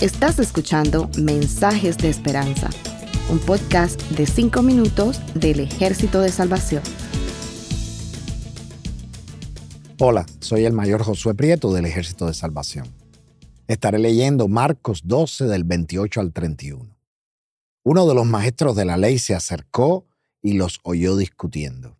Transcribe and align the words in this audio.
Estás 0.00 0.40
escuchando 0.40 1.08
Mensajes 1.16 1.96
de 1.98 2.08
Esperanza, 2.08 2.70
un 3.30 3.38
podcast 3.38 4.00
de 4.10 4.26
5 4.26 4.62
minutos 4.62 5.20
del 5.34 5.60
Ejército 5.60 6.20
de 6.20 6.30
Salvación. 6.30 6.82
Hola, 10.00 10.26
soy 10.40 10.64
el 10.64 10.72
mayor 10.72 11.04
Josué 11.04 11.34
Prieto 11.34 11.72
del 11.72 11.86
Ejército 11.86 12.26
de 12.26 12.34
Salvación. 12.34 12.88
Estaré 13.68 14.00
leyendo 14.00 14.48
Marcos 14.48 15.02
12 15.04 15.44
del 15.44 15.62
28 15.62 16.20
al 16.20 16.32
31. 16.32 16.96
Uno 17.84 18.06
de 18.08 18.14
los 18.14 18.26
maestros 18.26 18.74
de 18.74 18.84
la 18.84 18.96
ley 18.96 19.18
se 19.18 19.36
acercó 19.36 20.06
y 20.42 20.54
los 20.54 20.80
oyó 20.82 21.16
discutiendo. 21.16 21.96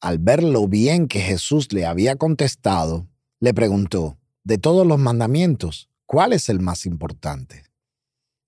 Al 0.00 0.18
ver 0.18 0.44
lo 0.44 0.68
bien 0.68 1.08
que 1.08 1.20
Jesús 1.20 1.72
le 1.72 1.86
había 1.86 2.14
contestado, 2.14 3.08
le 3.40 3.52
preguntó, 3.52 4.18
de 4.46 4.58
todos 4.58 4.86
los 4.86 5.00
mandamientos, 5.00 5.90
¿cuál 6.04 6.32
es 6.32 6.48
el 6.48 6.60
más 6.60 6.86
importante? 6.86 7.64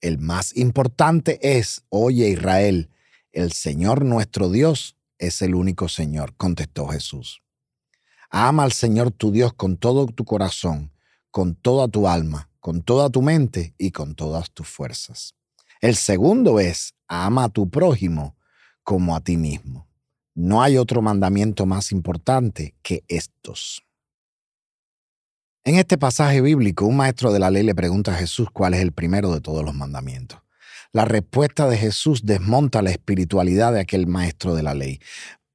El 0.00 0.18
más 0.18 0.56
importante 0.56 1.40
es, 1.58 1.82
oye 1.88 2.28
Israel, 2.28 2.90
el 3.32 3.50
Señor 3.50 4.04
nuestro 4.04 4.50
Dios 4.50 4.96
es 5.18 5.42
el 5.42 5.56
único 5.56 5.88
Señor, 5.88 6.36
contestó 6.36 6.86
Jesús. 6.86 7.42
Ama 8.30 8.62
al 8.62 8.70
Señor 8.70 9.10
tu 9.10 9.32
Dios 9.32 9.52
con 9.52 9.76
todo 9.78 10.06
tu 10.06 10.24
corazón, 10.24 10.92
con 11.32 11.56
toda 11.56 11.88
tu 11.88 12.06
alma, 12.06 12.50
con 12.60 12.82
toda 12.82 13.10
tu 13.10 13.20
mente 13.20 13.74
y 13.76 13.90
con 13.90 14.14
todas 14.14 14.52
tus 14.52 14.68
fuerzas. 14.68 15.34
El 15.80 15.96
segundo 15.96 16.60
es, 16.60 16.94
ama 17.08 17.44
a 17.44 17.48
tu 17.48 17.68
prójimo 17.68 18.36
como 18.84 19.16
a 19.16 19.20
ti 19.20 19.36
mismo. 19.36 19.88
No 20.36 20.62
hay 20.62 20.76
otro 20.76 21.02
mandamiento 21.02 21.66
más 21.66 21.90
importante 21.90 22.76
que 22.80 23.02
estos. 23.08 23.82
En 25.62 25.74
este 25.74 25.98
pasaje 25.98 26.40
bíblico, 26.40 26.86
un 26.86 26.96
maestro 26.96 27.32
de 27.32 27.38
la 27.38 27.50
ley 27.50 27.62
le 27.62 27.74
pregunta 27.74 28.12
a 28.12 28.16
Jesús 28.16 28.48
cuál 28.50 28.72
es 28.72 28.80
el 28.80 28.92
primero 28.92 29.30
de 29.34 29.42
todos 29.42 29.62
los 29.62 29.74
mandamientos. 29.74 30.40
La 30.90 31.04
respuesta 31.04 31.68
de 31.68 31.76
Jesús 31.76 32.24
desmonta 32.24 32.80
la 32.80 32.90
espiritualidad 32.90 33.74
de 33.74 33.80
aquel 33.80 34.06
maestro 34.06 34.54
de 34.54 34.62
la 34.62 34.72
ley. 34.72 35.00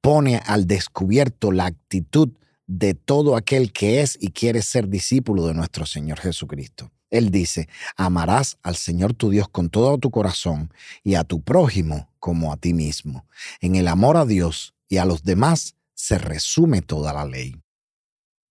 Pone 0.00 0.40
al 0.46 0.68
descubierto 0.68 1.50
la 1.50 1.66
actitud 1.66 2.30
de 2.68 2.94
todo 2.94 3.34
aquel 3.34 3.72
que 3.72 4.00
es 4.00 4.16
y 4.20 4.28
quiere 4.28 4.62
ser 4.62 4.88
discípulo 4.88 5.48
de 5.48 5.54
nuestro 5.54 5.86
Señor 5.86 6.20
Jesucristo. 6.20 6.92
Él 7.10 7.32
dice, 7.32 7.68
amarás 7.96 8.58
al 8.62 8.76
Señor 8.76 9.12
tu 9.12 9.30
Dios 9.30 9.48
con 9.48 9.70
todo 9.70 9.98
tu 9.98 10.12
corazón 10.12 10.72
y 11.02 11.16
a 11.16 11.24
tu 11.24 11.42
prójimo 11.42 12.12
como 12.20 12.52
a 12.52 12.56
ti 12.56 12.74
mismo. 12.74 13.26
En 13.60 13.74
el 13.74 13.88
amor 13.88 14.16
a 14.16 14.24
Dios 14.24 14.74
y 14.88 14.98
a 14.98 15.04
los 15.04 15.24
demás 15.24 15.74
se 15.94 16.18
resume 16.18 16.80
toda 16.80 17.12
la 17.12 17.24
ley. 17.24 17.56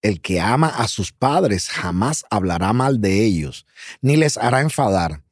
El 0.06 0.22
que 0.22 0.40
ama 0.40 0.68
a 0.68 0.88
sus 0.88 1.12
padres 1.12 1.68
jamás 1.68 2.26
hablará 2.30 2.74
mal 2.74 3.02
de 3.02 3.26
ellos, 3.26 3.66
ni 4.04 4.18
les 4.18 4.38
hará 4.38 4.62
enfadar. 4.62 5.24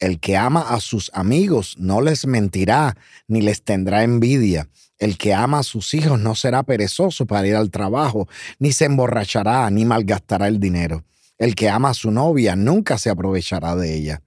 El 0.00 0.18
que 0.18 0.36
ama 0.36 0.62
a 0.62 0.80
sus 0.80 1.12
amigos 1.14 1.76
no 1.78 2.00
les 2.00 2.26
mentirá, 2.26 2.96
ni 3.28 3.40
les 3.40 3.62
tendrá 3.62 4.02
envidia. 4.02 4.68
El 4.98 5.16
que 5.16 5.32
ama 5.32 5.60
a 5.60 5.62
sus 5.62 5.94
hijos 5.94 6.18
no 6.18 6.34
será 6.34 6.64
perezoso 6.64 7.24
para 7.26 7.46
ir 7.46 7.54
al 7.54 7.70
trabajo, 7.70 8.26
ni 8.58 8.72
se 8.72 8.86
emborrachará, 8.86 9.70
ni 9.70 9.84
malgastará 9.84 10.48
el 10.48 10.58
dinero. 10.58 11.04
El 11.38 11.54
que 11.54 11.70
ama 11.70 11.90
a 11.90 11.94
su 11.94 12.10
novia 12.10 12.56
nunca 12.56 12.98
se 12.98 13.10
aprovechará 13.10 13.76
de 13.76 13.94
ella. 13.94 14.22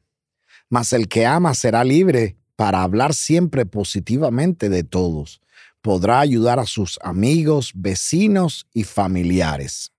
Mas 0.69 0.93
el 0.93 1.09
que 1.09 1.25
ama 1.25 1.53
será 1.55 1.83
libre 1.83 2.37
para 2.55 2.83
hablar 2.83 3.13
siempre 3.13 3.65
positivamente 3.65 4.69
de 4.69 4.83
todos. 4.85 5.41
Podrá 5.81 6.19
ayudar 6.19 6.59
a 6.59 6.65
sus 6.65 6.99
amigos, 7.01 7.71
vecinos 7.73 8.67
y 8.73 8.83
familiares. 8.83 9.93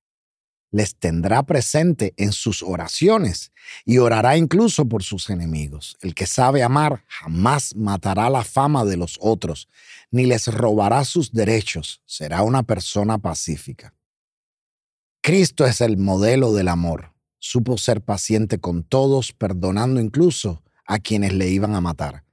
Les 0.70 0.94
tendrá 0.94 1.42
presente 1.42 2.12
en 2.16 2.32
sus 2.32 2.62
oraciones 2.62 3.50
y 3.84 3.98
orará 3.98 4.36
incluso 4.36 4.86
por 4.86 5.02
sus 5.02 5.30
enemigos. 5.30 5.96
El 6.00 6.14
que 6.14 6.26
sabe 6.26 6.62
amar 6.62 7.04
jamás 7.08 7.74
matará 7.74 8.28
la 8.30 8.44
fama 8.44 8.84
de 8.84 8.96
los 8.96 9.18
otros, 9.20 9.68
ni 10.10 10.26
les 10.26 10.46
robará 10.46 11.04
sus 11.04 11.32
derechos. 11.32 12.02
Será 12.04 12.42
una 12.42 12.62
persona 12.62 13.18
pacífica. 13.18 13.94
Cristo 15.22 15.66
es 15.66 15.80
el 15.80 15.96
modelo 15.96 16.52
del 16.52 16.68
amor. 16.68 17.14
Supo 17.38 17.78
ser 17.78 18.02
paciente 18.02 18.58
con 18.58 18.84
todos, 18.84 19.32
perdonando 19.32 19.98
incluso 19.98 20.62
a 20.86 20.98
quienes 20.98 21.32
le 21.32 21.48
iban 21.48 21.74
a 21.74 21.80
matar. 21.80 22.24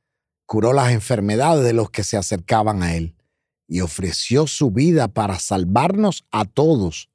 Curó 0.46 0.74
las 0.74 0.91
enfermedades 0.91 1.64
de 1.64 1.74
los 1.74 1.90
que 1.90 2.03
se 2.03 2.18
acercaban 2.18 2.84
a 2.84 2.96
él 2.96 3.16
y 3.67 3.81
ofreció 3.81 4.47
su 4.47 4.72
vida 4.72 5.07
para 5.07 5.39
salvarnos 5.39 6.25
a 6.31 6.45
todos 6.45 7.09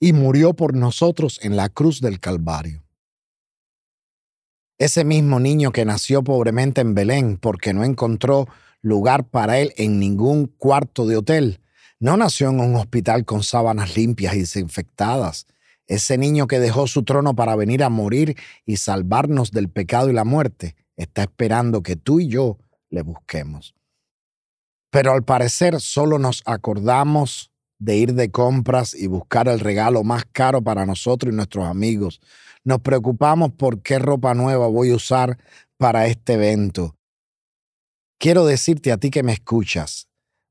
y 0.00 0.12
murió 0.12 0.54
por 0.54 0.74
nosotros 0.74 1.40
en 1.42 1.56
la 1.56 1.68
cruz 1.68 2.00
del 2.00 2.20
Calvario. 2.20 2.84
Ese 4.78 5.04
mismo 5.04 5.40
niño 5.40 5.72
que 5.72 5.84
nació 5.84 6.22
pobremente 6.22 6.80
en 6.80 6.94
Belén 6.94 7.36
porque 7.36 7.74
no 7.74 7.82
encontró 7.82 8.46
lugar 8.80 9.28
para 9.28 9.58
él 9.58 9.72
en 9.76 9.98
ningún 9.98 10.46
cuarto 10.46 11.04
de 11.06 11.16
hotel, 11.16 11.60
no 11.98 12.16
nació 12.16 12.50
en 12.50 12.60
un 12.60 12.76
hospital 12.76 13.24
con 13.24 13.42
sábanas 13.42 13.96
limpias 13.96 14.34
y 14.34 14.40
desinfectadas. 14.40 15.46
Ese 15.88 16.16
niño 16.16 16.46
que 16.46 16.60
dejó 16.60 16.86
su 16.86 17.02
trono 17.02 17.34
para 17.34 17.56
venir 17.56 17.82
a 17.82 17.88
morir 17.88 18.36
y 18.64 18.76
salvarnos 18.76 19.50
del 19.50 19.68
pecado 19.68 20.10
y 20.10 20.12
la 20.12 20.24
muerte, 20.24 20.76
está 20.96 21.22
esperando 21.22 21.82
que 21.82 21.96
tú 21.96 22.20
y 22.20 22.28
yo 22.28 22.58
le 22.88 23.02
busquemos. 23.02 23.74
Pero 24.90 25.12
al 25.12 25.22
parecer 25.24 25.80
solo 25.80 26.18
nos 26.18 26.42
acordamos 26.46 27.50
de 27.78 27.96
ir 27.96 28.14
de 28.14 28.30
compras 28.30 28.94
y 28.94 29.06
buscar 29.06 29.48
el 29.48 29.60
regalo 29.60 30.02
más 30.02 30.24
caro 30.32 30.62
para 30.62 30.86
nosotros 30.86 31.32
y 31.32 31.36
nuestros 31.36 31.66
amigos. 31.66 32.20
Nos 32.64 32.80
preocupamos 32.80 33.52
por 33.52 33.82
qué 33.82 33.98
ropa 33.98 34.34
nueva 34.34 34.66
voy 34.66 34.90
a 34.90 34.96
usar 34.96 35.38
para 35.76 36.06
este 36.06 36.34
evento. 36.34 36.96
Quiero 38.18 38.46
decirte 38.46 38.90
a 38.90 38.96
ti 38.96 39.10
que 39.10 39.22
me 39.22 39.32
escuchas, 39.32 40.08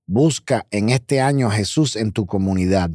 Busca 0.10 0.66
en 0.72 0.88
este 0.88 1.20
año 1.20 1.48
a 1.48 1.52
Jesús 1.52 1.98
en 1.98 2.14
tu 2.14 2.26
comunidad. 2.26 2.92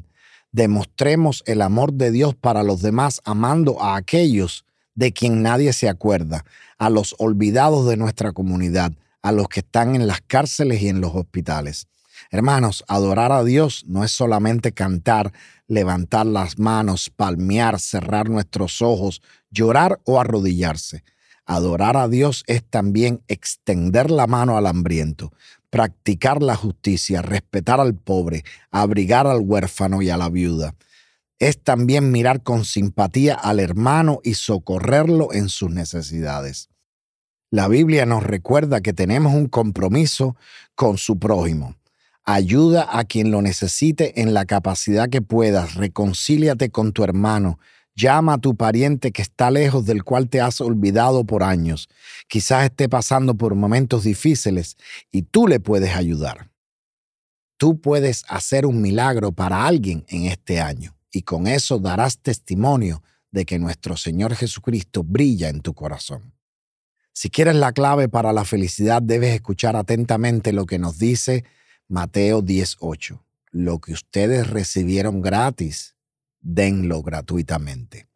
Demostremos 0.50 1.42
el 1.44 1.60
amor 1.60 1.92
de 1.92 2.10
Dios 2.10 2.34
para 2.34 2.62
los 2.62 2.81
demás 2.81 3.20
amando 3.26 3.82
a 3.82 3.97
aquellos 3.97 4.64
de 4.94 5.12
quien 5.12 5.42
nadie 5.42 5.75
se 5.75 5.91
acuerda, 5.91 6.47
a 6.78 6.88
los 6.88 7.14
olvidados 7.19 7.86
de 7.86 7.98
nuestra 7.98 8.32
comunidad, 8.32 8.92
a 9.22 9.33
los 9.33 9.49
que 9.49 9.60
están 9.60 9.94
en 9.94 10.06
las 10.06 10.21
cárceles 10.21 10.83
y 10.83 10.88
en 10.88 11.00
los 11.00 11.15
hospitales. 11.15 11.87
Hermanos, 12.31 12.84
adorar 12.88 13.33
a 13.33 13.44
Dios 13.44 13.84
no 13.87 14.05
es 14.05 14.12
solamente 14.12 14.72
cantar, 14.72 15.33
levantar 15.66 16.27
las 16.27 16.59
manos, 16.59 17.10
palmear, 17.10 17.81
cerrar 17.81 18.28
nuestros 18.28 18.82
ojos, 18.82 19.22
llorar 19.50 20.00
o 20.05 20.21
arrodillarse. 20.21 21.05
Adorar 21.44 21.97
a 21.97 22.09
Dios 22.09 22.44
es 22.47 22.65
también 22.65 23.22
extender 23.28 24.11
la 24.11 24.27
mano 24.27 24.56
al 24.56 24.66
hambriento, 24.66 25.32
practicar 25.71 26.43
la 26.43 26.55
justicia, 26.55 27.22
respetar 27.22 27.81
al 27.81 27.94
pobre, 27.94 28.44
abrigar 28.71 29.27
al 29.27 29.41
huérfano 29.41 30.03
y 30.03 30.11
a 30.11 30.16
la 30.16 30.28
viuda. 30.28 30.75
Es 31.38 31.61
también 31.61 32.12
mirar 32.12 32.43
con 32.43 32.65
simpatía 32.65 33.34
al 33.34 33.59
hermano 33.59 34.21
y 34.22 34.34
socorrerlo 34.34 35.32
en 35.32 35.49
sus 35.49 35.71
necesidades. 35.71 36.69
La 37.52 37.68
Biblia 37.68 38.06
nos 38.06 38.22
recuerda 38.22 38.80
que 38.80 38.94
tenemos 38.94 39.34
un 39.34 39.46
compromiso 39.46 40.36
con 40.74 40.96
su 40.96 41.18
prójimo. 41.18 41.76
Ayuda 42.24 42.88
a 42.98 43.04
quien 43.04 43.30
lo 43.30 43.42
necesite 43.42 44.22
en 44.22 44.32
la 44.32 44.46
capacidad 44.46 45.10
que 45.10 45.20
puedas. 45.20 45.74
Reconcíliate 45.74 46.70
con 46.70 46.94
tu 46.94 47.04
hermano. 47.04 47.58
Llama 47.94 48.32
a 48.32 48.38
tu 48.38 48.56
pariente 48.56 49.12
que 49.12 49.20
está 49.20 49.50
lejos 49.50 49.84
del 49.84 50.02
cual 50.02 50.30
te 50.30 50.40
has 50.40 50.62
olvidado 50.62 51.24
por 51.24 51.42
años. 51.42 51.90
Quizás 52.26 52.64
esté 52.64 52.88
pasando 52.88 53.34
por 53.34 53.54
momentos 53.54 54.04
difíciles 54.04 54.78
y 55.10 55.20
tú 55.20 55.46
le 55.46 55.60
puedes 55.60 55.94
ayudar. 55.94 56.50
Tú 57.58 57.82
puedes 57.82 58.24
hacer 58.28 58.64
un 58.64 58.80
milagro 58.80 59.30
para 59.30 59.66
alguien 59.66 60.06
en 60.08 60.24
este 60.24 60.58
año 60.58 60.96
y 61.10 61.20
con 61.20 61.46
eso 61.46 61.78
darás 61.78 62.16
testimonio 62.16 63.02
de 63.30 63.44
que 63.44 63.58
nuestro 63.58 63.98
Señor 63.98 64.34
Jesucristo 64.37 65.05
brilla 65.05 65.50
en 65.50 65.60
tu 65.60 65.75
corazón. 65.75 66.32
Si 67.12 67.29
quieres 67.29 67.56
la 67.56 67.73
clave 67.73 68.09
para 68.09 68.32
la 68.32 68.44
felicidad, 68.44 69.03
debes 69.03 69.35
escuchar 69.35 69.76
atentamente 69.76 70.53
lo 70.53 70.64
que 70.67 70.79
nos 70.79 70.99
dice 70.99 71.44
Mateo 71.88 72.41
18. 72.41 73.23
Lo 73.50 73.81
que 73.81 73.93
ustedes 73.93 74.49
recibieron 74.49 75.20
gratis, 75.20 75.94
denlo 76.41 77.03
gratuitamente. 77.03 78.09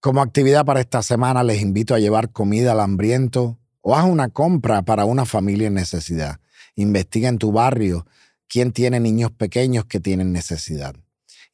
Como 0.00 0.22
actividad 0.22 0.64
para 0.64 0.80
esta 0.80 1.02
semana 1.02 1.44
les 1.44 1.60
invito 1.60 1.94
a 1.94 1.98
llevar 1.98 2.32
comida 2.32 2.72
al 2.72 2.80
hambriento 2.80 3.58
o 3.82 3.94
haz 3.94 4.06
una 4.06 4.30
compra 4.30 4.80
para 4.82 5.04
una 5.04 5.26
familia 5.26 5.66
en 5.66 5.74
necesidad. 5.74 6.40
Investiga 6.74 7.28
en 7.28 7.36
tu 7.36 7.52
barrio 7.52 8.06
quién 8.48 8.72
tiene 8.72 8.98
niños 8.98 9.30
pequeños 9.30 9.84
que 9.84 10.00
tienen 10.00 10.32
necesidad. 10.32 10.96